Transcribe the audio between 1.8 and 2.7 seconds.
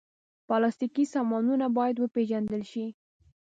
وپېژندل